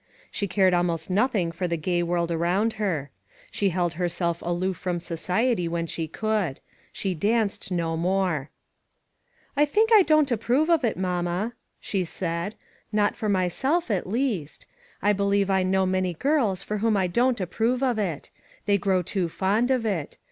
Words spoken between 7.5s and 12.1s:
no more." I think I don't approve of it, mamma," she